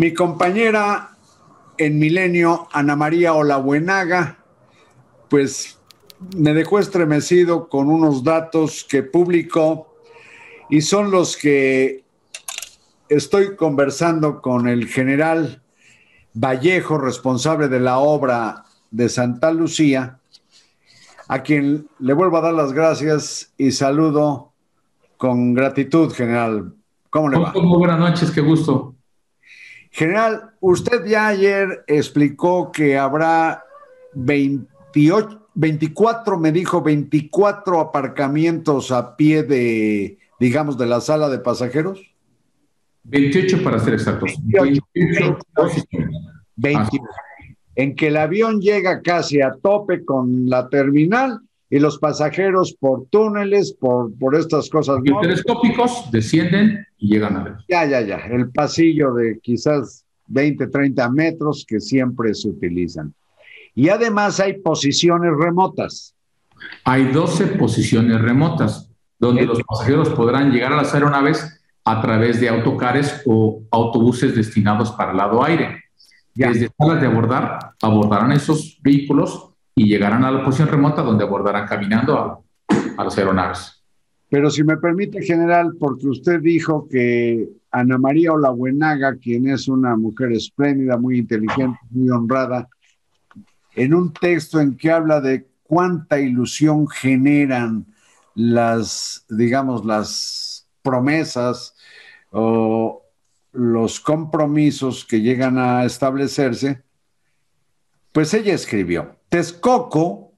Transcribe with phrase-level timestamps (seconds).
[0.00, 1.10] Mi compañera
[1.76, 4.38] en Milenio, Ana María Olabuenaga,
[5.28, 5.78] pues
[6.34, 9.94] me dejó estremecido con unos datos que publicó
[10.70, 12.02] y son los que
[13.10, 15.60] estoy conversando con el general
[16.32, 20.18] Vallejo, responsable de la obra de Santa Lucía,
[21.28, 24.54] a quien le vuelvo a dar las gracias y saludo
[25.18, 26.72] con gratitud, general.
[27.10, 27.52] ¿Cómo le va?
[27.52, 28.89] Buenas noches, qué gusto.
[29.90, 33.64] General, usted ya ayer explicó que habrá
[34.14, 42.00] 28, 24, me dijo, 24 aparcamientos a pie de, digamos, de la sala de pasajeros.
[43.04, 44.32] 28 para ser exactos.
[44.44, 45.38] 28,
[46.56, 46.90] 28,
[47.74, 53.06] en que el avión llega casi a tope con la terminal y los pasajeros por
[53.06, 54.98] túneles, por, por estas cosas.
[55.04, 57.54] Los telescópicos descienden y llegan a ver.
[57.68, 58.16] Ya, ya, ya.
[58.16, 63.14] El pasillo de quizás 20, 30 metros que siempre se utilizan.
[63.76, 66.14] Y además hay posiciones remotas.
[66.84, 72.48] Hay 12 posiciones remotas donde los pasajeros podrán llegar a las aeronaves a través de
[72.48, 75.84] autocares o autobuses destinados para el lado aire.
[76.34, 81.66] Desde salas de abordar, abordarán esos vehículos y llegarán a la posición remota donde abordarán
[81.66, 82.40] caminando a,
[82.96, 83.82] a las aeronaves.
[84.28, 89.96] Pero si me permite, general, porque usted dijo que Ana María Olabuenaga, quien es una
[89.96, 92.68] mujer espléndida, muy inteligente, muy honrada,
[93.74, 97.86] en un texto en que habla de cuánta ilusión generan
[98.34, 101.74] las, digamos, las promesas
[102.30, 103.02] o
[103.52, 106.82] los compromisos que llegan a establecerse,
[108.12, 110.34] pues ella escribió, Texcoco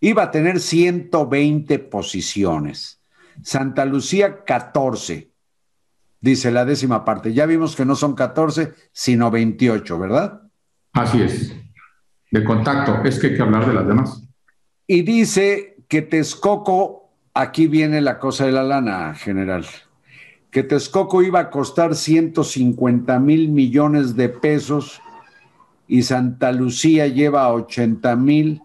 [0.00, 3.02] iba a tener 120 posiciones,
[3.42, 5.30] Santa Lucía 14,
[6.20, 7.34] dice la décima parte.
[7.34, 10.42] Ya vimos que no son 14, sino 28, ¿verdad?
[10.94, 11.54] Así es.
[12.30, 14.22] De contacto, es que hay que hablar de las demás.
[14.86, 19.66] Y dice que Texcoco, aquí viene la cosa de la lana, general
[20.50, 25.00] que Texcoco iba a costar 150 mil millones de pesos
[25.88, 28.62] y Santa Lucía lleva 80 mil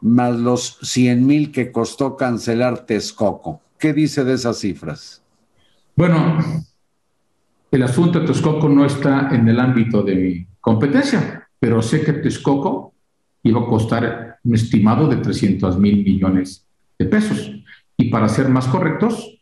[0.00, 3.62] más los 100 mil que costó cancelar Texcoco.
[3.78, 5.22] ¿Qué dice de esas cifras?
[5.96, 6.38] Bueno,
[7.70, 12.12] el asunto de Texcoco no está en el ámbito de mi competencia, pero sé que
[12.12, 12.94] Texcoco
[13.42, 16.66] iba a costar un estimado de 300 mil millones
[16.98, 17.52] de pesos.
[17.96, 19.40] Y para ser más correctos,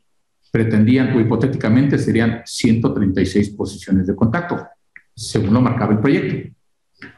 [0.51, 4.67] pretendían o hipotéticamente serían 136 posiciones de contacto,
[5.15, 6.56] según lo marcaba el proyecto.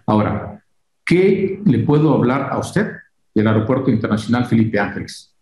[0.07, 0.63] Ahora,
[1.05, 2.93] ¿qué le puedo hablar a usted
[3.35, 5.35] del Aeropuerto Internacional Felipe Ángeles?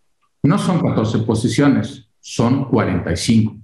[0.43, 3.57] No son 14 posiciones, son 45.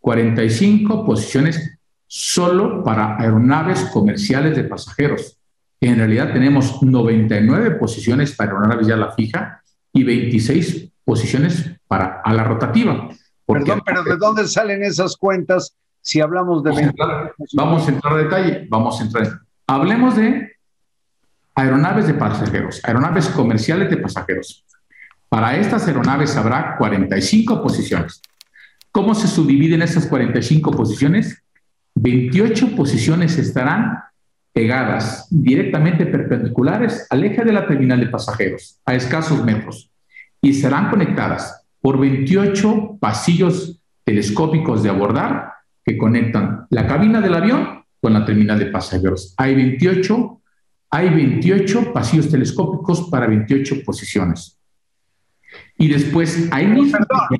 [0.00, 5.38] 45 posiciones solo para aeronaves comerciales de pasajeros.
[5.80, 9.62] En realidad tenemos 99 posiciones para aeronaves ya la fija
[9.92, 13.08] y 26 posiciones para a la rotativa.
[13.46, 16.70] Perdón, pero ¿de dónde salen esas cuentas si hablamos de...
[16.70, 19.40] Vamos a entrar, vamos a, entrar a detalle, vamos a entrar.
[19.66, 20.52] Hablemos de
[21.56, 24.64] aeronaves de pasajeros, aeronaves comerciales de pasajeros.
[25.28, 28.20] Para estas aeronaves habrá 45 posiciones.
[28.92, 31.42] ¿Cómo se subdividen esas 45 posiciones?
[31.96, 33.98] 28 posiciones estarán
[34.52, 39.90] pegadas directamente perpendiculares al eje de la terminal de pasajeros, a escasos metros,
[40.40, 45.52] y serán conectadas por 28 pasillos telescópicos de abordar
[45.84, 47.75] que conectan la cabina del avión
[48.06, 49.34] con la terminal de pasajeros.
[49.36, 50.40] Hay 28,
[50.90, 54.60] hay 28 pasillos telescópicos para 28 posiciones.
[55.76, 56.66] Y después hay...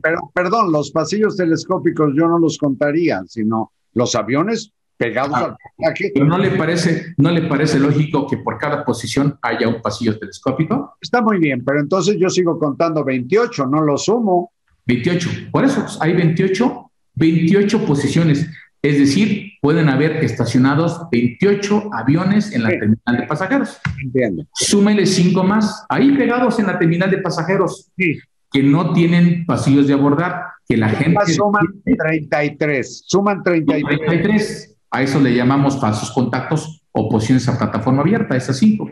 [0.02, 5.56] Perdón, perdón, los pasillos telescópicos yo no los contaría, sino los aviones pegados ah,
[5.86, 9.80] al Pero no le parece, no le parece lógico que por cada posición haya un
[9.80, 10.96] pasillo telescópico.
[11.00, 14.50] Está muy bien, pero entonces yo sigo contando 28, no lo sumo.
[14.86, 15.30] 28.
[15.52, 18.48] Por eso hay 28, 28 posiciones.
[18.82, 23.78] Es decir, pueden haber estacionados 28 aviones en la terminal de pasajeros.
[24.00, 24.46] Entiendo.
[24.54, 29.94] Súmele cinco más, ahí pegados en la terminal de pasajeros, que no tienen pasillos de
[29.94, 31.32] abordar, que la gente...
[31.32, 33.98] Suman 33, suman 33.
[34.06, 34.76] 33.
[34.90, 38.90] A eso le llamamos falsos contactos o posiciones a plataforma abierta, esas cinco.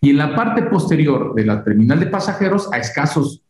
[0.00, 3.42] Y en la parte posterior de la terminal de pasajeros, a escasos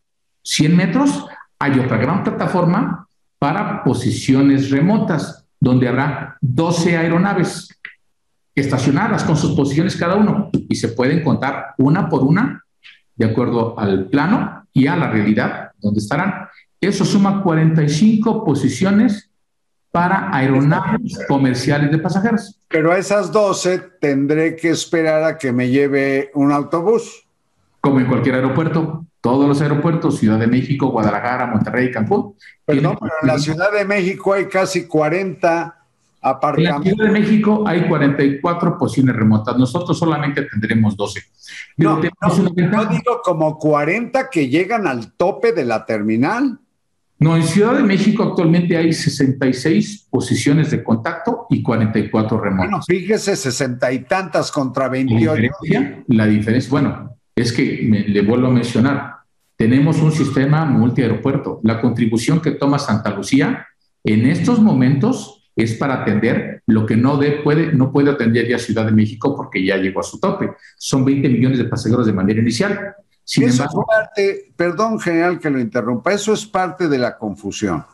[0.42, 1.26] 100 metros,
[1.58, 3.06] hay otra gran plataforma
[3.38, 7.78] para posiciones remotas, donde habrá 12 aeronaves
[8.54, 12.64] estacionadas con sus posiciones cada uno y se pueden contar una por una
[13.14, 16.48] de acuerdo al plano y a la realidad donde estarán.
[16.80, 19.30] Eso suma 45 posiciones
[19.90, 22.58] para aeronaves comerciales de pasajeros.
[22.68, 27.26] Pero a esas 12 tendré que esperar a que me lleve un autobús.
[27.80, 32.34] Como en cualquier aeropuerto, todos los aeropuertos, Ciudad de México, Guadalajara, Monterrey, Cancún.
[32.64, 35.76] Perdón, pero en la Ciudad de México hay casi 40
[36.22, 36.86] aparcamientos.
[36.86, 39.56] En la Ciudad de México hay 44 posiciones remotas.
[39.58, 41.20] Nosotros solamente tendremos 12.
[41.76, 42.38] No, no,
[42.70, 46.58] no digo como 40 que llegan al tope de la terminal.
[47.18, 52.70] No, en Ciudad de México actualmente hay 66 posiciones de contacto y 44 remotas.
[52.70, 55.26] Bueno, fíjese, 60 y tantas contra 28.
[55.26, 59.14] La diferencia, la diferencia bueno, es que le vuelvo a mencionar,
[59.56, 61.60] tenemos un sistema multiaeropuerto.
[61.62, 63.66] La contribución que toma Santa Lucía
[64.04, 68.58] en estos momentos es para atender lo que no, de, puede, no puede atender ya
[68.58, 70.50] Ciudad de México porque ya llegó a su tope.
[70.78, 72.94] Son 20 millones de pasajeros de manera inicial
[73.38, 77.84] eso es parte, perdón general que lo interrumpa, eso es parte de la confusión.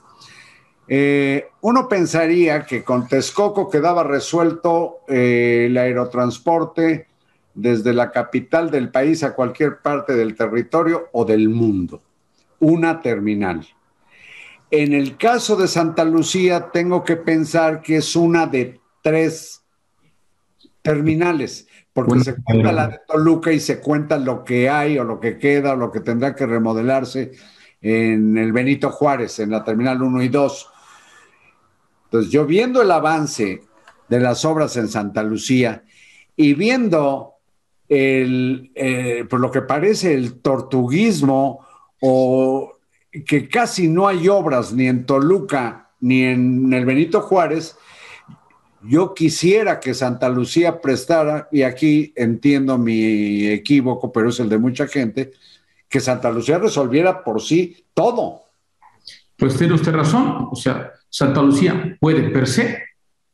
[0.89, 7.09] Eh, uno pensaría que con Texcoco quedaba resuelto eh, el aerotransporte
[7.57, 12.03] desde la capital del país a cualquier parte del territorio o del mundo.
[12.61, 13.67] Una terminal.
[14.71, 19.63] En el caso de Santa Lucía, tengo que pensar que es una de tres
[20.83, 25.19] terminales porque se cuenta la de Toluca y se cuenta lo que hay o lo
[25.19, 27.33] que queda o lo que tendrá que remodelarse
[27.81, 30.71] en el Benito Juárez, en la Terminal 1 y 2.
[32.05, 33.63] Entonces, yo viendo el avance
[34.11, 35.85] de las obras en Santa Lucía
[36.37, 37.36] y viendo
[37.89, 41.67] el, eh, por lo que parece el tortuguismo
[42.01, 42.73] o
[43.25, 47.77] que casi no hay obras ni en Toluca ni en el Benito Juárez,
[48.83, 54.59] yo quisiera que Santa Lucía prestara, y aquí entiendo mi equívoco, pero es el de
[54.59, 55.33] mucha gente,
[55.89, 58.43] que Santa Lucía resolviera por sí todo.
[59.37, 62.83] Pues tiene usted razón, o sea, Santa Lucía puede per se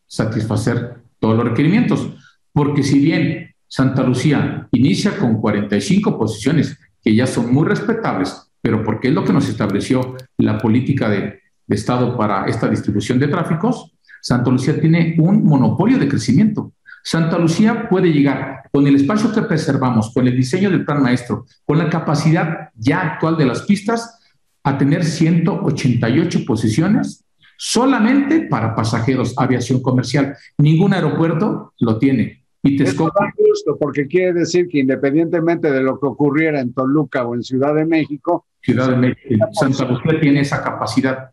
[0.07, 2.09] satisfacer todos los requerimientos,
[2.53, 8.85] porque si bien Santa Lucía inicia con 45 posiciones, que ya son muy respetables, pero
[8.85, 13.95] porque es lo que nos estableció la política de, Estado para esta distribución de tráficos,
[14.21, 16.75] Santa Lucía tiene un monopolio de crecimiento.
[17.03, 21.47] Santa Lucía puede llegar con el espacio que preservamos, con el diseño del plan maestro,
[21.65, 24.21] con la capacidad ya actual de las pistas,
[24.63, 27.25] a tener 188 posiciones
[27.57, 30.37] solamente para pasajeros, aviación comercial.
[30.59, 32.42] Ningún aeropuerto lo tiene.
[32.63, 37.35] Y te justo porque quiere decir que independientemente de lo que ocurriera en Toluca o
[37.35, 41.33] en Ciudad de México, Ciudad de México, Santa Lucía tiene esa capacidad.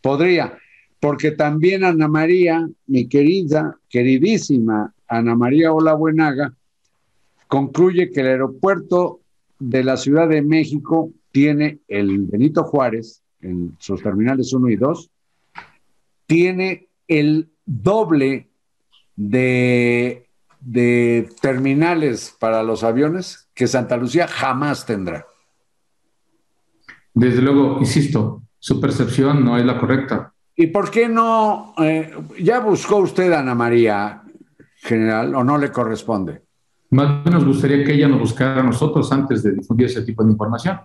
[0.00, 0.58] Podría
[1.00, 6.54] porque también Ana María, mi querida, queridísima Ana María Olabuenaga,
[7.46, 9.20] concluye que el aeropuerto
[9.58, 15.10] de la Ciudad de México tiene el Benito Juárez, en sus terminales 1 y 2,
[16.26, 18.48] tiene el doble
[19.16, 20.27] de,
[20.60, 25.26] de terminales para los aviones que Santa Lucía jamás tendrá.
[27.14, 30.32] Desde luego, insisto, su percepción no es la correcta.
[30.54, 31.74] ¿Y por qué no?
[31.78, 34.22] Eh, ¿Ya buscó usted a Ana María,
[34.76, 36.42] general, o no le corresponde?
[36.90, 40.24] Más bien nos gustaría que ella nos buscara a nosotros antes de difundir ese tipo
[40.24, 40.80] de información.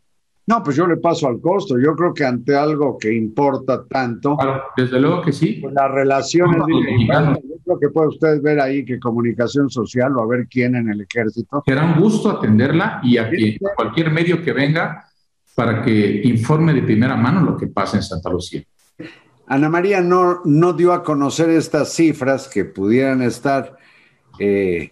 [0.46, 1.80] No, pues yo le paso al costo.
[1.80, 4.36] Yo creo que ante algo que importa tanto.
[4.36, 5.60] Claro, desde luego que sí.
[5.62, 6.62] Pues las relaciones.
[6.68, 10.90] yo creo que puede usted ver ahí que comunicación social o a ver quién en
[10.90, 11.64] el ejército.
[11.66, 15.06] Será un gusto atenderla y a, a cualquier medio que venga
[15.56, 18.64] para que informe de primera mano lo que pasa en Santa Lucía.
[19.48, 23.78] Ana María no, no dio a conocer estas cifras que pudieran estar
[24.40, 24.92] eh,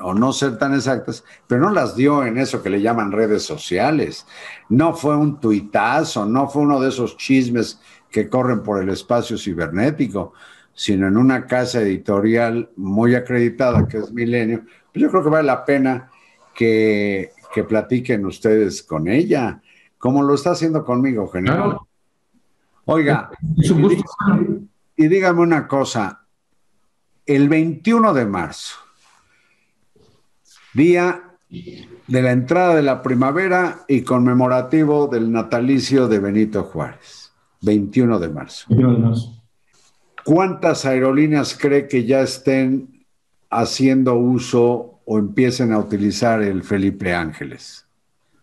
[0.00, 3.42] o no ser tan exactas, pero no las dio en eso que le llaman redes
[3.42, 4.26] sociales.
[4.68, 7.80] No fue un tuitazo, no fue uno de esos chismes
[8.10, 10.34] que corren por el espacio cibernético,
[10.74, 14.64] sino en una casa editorial muy acreditada que es Milenio.
[14.92, 16.10] Pues yo creo que vale la pena
[16.54, 19.60] que, que platiquen ustedes con ella,
[19.98, 21.78] como lo está haciendo conmigo, general.
[22.84, 23.30] Oiga,
[24.96, 26.26] y, dígame una cosa,
[27.24, 28.76] el 21 de marzo,
[30.74, 38.18] día de la entrada de la primavera y conmemorativo del natalicio de Benito Juárez, 21
[38.18, 38.66] de marzo.
[40.24, 43.04] ¿Cuántas aerolíneas cree que ya estén
[43.50, 47.86] haciendo uso o empiecen a utilizar el Felipe Ángeles?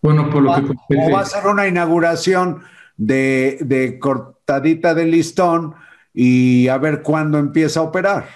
[0.02, 0.96] Bueno, por lo que...
[0.98, 2.62] O va a ser una inauguración
[2.98, 5.74] de, cortadita de listón
[6.14, 8.28] y a ver cuándo empieza a operar.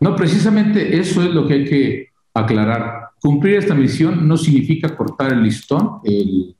[0.00, 3.10] No, precisamente eso es lo que hay que aclarar.
[3.20, 6.54] Cumplir esta misión no significa cortar el listón el,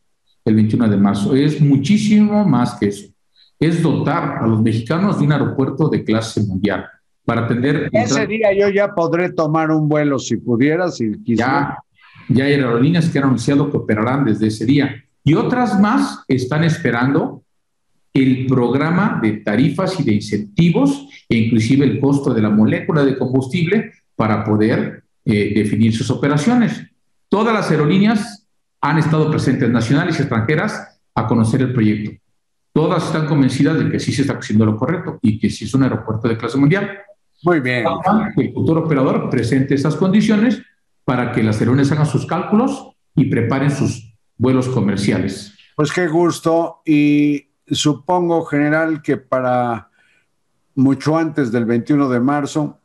[0.44, 3.06] el 21 de marzo, es muchísimo más que eso.
[3.58, 6.86] Es dotar a los mexicanos de un aeropuerto de clase mundial
[7.24, 7.88] para atender.
[7.92, 11.78] Ese día yo ya podré tomar un vuelo si pudiera, si quisiera.
[12.28, 15.04] Ya, ya hay aerolíneas que han anunciado que operarán desde ese día.
[15.24, 17.42] Y otras más están esperando
[18.14, 23.18] el programa de tarifas y de incentivos e inclusive el costo de la molécula de
[23.18, 26.80] combustible para poder eh, definir sus operaciones.
[27.28, 28.46] Todas las aerolíneas
[28.80, 32.12] han estado presentes, nacionales y extranjeras, a conocer el proyecto.
[32.76, 35.72] Todas están convencidas de que sí se está haciendo lo correcto y que sí es
[35.72, 36.90] un aeropuerto de clase mundial.
[37.42, 37.86] Muy bien.
[38.36, 40.60] El futuro operador presente esas condiciones
[41.02, 45.54] para que las aerolíneas hagan sus cálculos y preparen sus vuelos comerciales.
[45.74, 49.88] Pues qué gusto y supongo, general, que para
[50.74, 52.78] mucho antes del 21 de marzo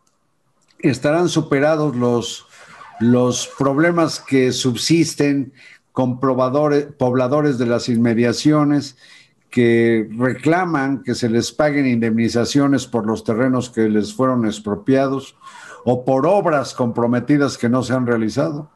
[0.79, 2.45] estarán superados los,
[3.01, 5.51] los problemas que subsisten
[5.91, 8.95] con pobladores de las inmediaciones
[9.51, 15.35] que reclaman que se les paguen indemnizaciones por los terrenos que les fueron expropiados
[15.83, 18.71] o por obras comprometidas que no se han realizado.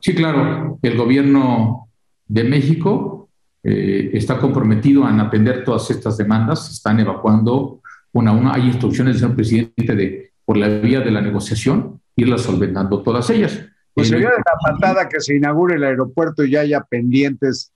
[0.00, 1.88] Sí, claro, el gobierno
[2.26, 3.28] de México
[3.62, 7.80] eh, está comprometido en atender todas estas demandas, están evacuando
[8.12, 12.00] una a una, hay instrucciones del señor presidente de, por la vía de la negociación,
[12.16, 13.66] irlas solventando todas ellas.
[13.94, 17.72] Pues sería de la patada que se inaugure el aeropuerto y ya haya pendientes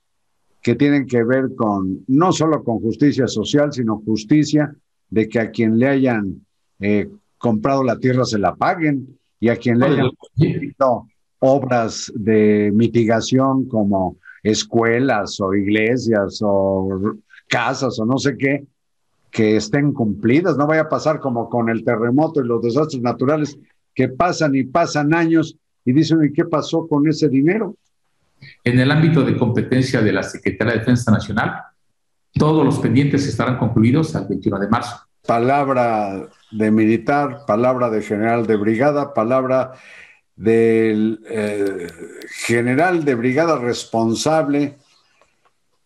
[0.65, 4.75] que tienen que ver con, no solo con justicia social, sino justicia
[5.11, 6.43] de que a quien le hayan
[6.79, 7.07] eh,
[7.37, 11.05] comprado la tierra se la paguen y a quien le hayan hecho
[11.37, 17.13] obras de mitigación como escuelas o iglesias o
[17.47, 18.65] casas o no sé qué,
[19.29, 20.57] que estén cumplidas.
[20.57, 23.55] No vaya a pasar como con el terremoto y los desastres naturales
[23.93, 27.75] que pasan y pasan años y dicen, ¿y qué pasó con ese dinero?
[28.63, 31.63] En el ámbito de competencia de la Secretaría de Defensa Nacional,
[32.33, 34.97] todos los pendientes estarán concluidos al 21 de marzo.
[35.25, 39.73] Palabra de militar, palabra de general de brigada, palabra
[40.35, 41.87] del eh,
[42.29, 44.77] general de brigada responsable,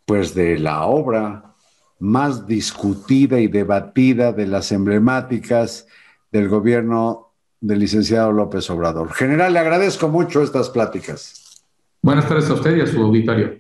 [0.06, 1.53] pues de la obra
[2.00, 5.86] más discutida y debatida de las emblemáticas
[6.32, 9.12] del gobierno del licenciado López Obrador.
[9.13, 11.49] General, le agradezco mucho estas pláticas.
[12.10, 13.60] Buenas tardes a usted y a su auditorio.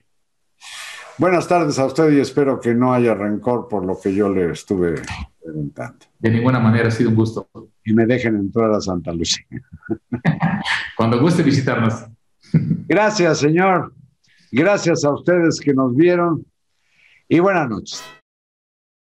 [1.19, 4.53] Buenas tardes a usted y espero que no haya rencor por lo que yo le
[4.53, 4.95] estuve
[5.39, 6.07] preguntando.
[6.17, 7.47] De ninguna manera, ha sido un gusto.
[7.85, 9.45] Y me dejen entrar a Santa Lucía.
[10.97, 12.07] Cuando guste visitarnos.
[12.87, 13.93] Gracias, señor.
[14.51, 16.43] Gracias a ustedes que nos vieron
[17.27, 18.03] y buenas noches.